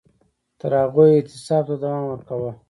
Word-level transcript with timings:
تر 0.59 0.71
هغو 0.81 1.03
یې 1.07 1.13
اعتصاب 1.17 1.63
ته 1.69 1.75
دوام 1.81 2.03
ورکاوه 2.07 2.51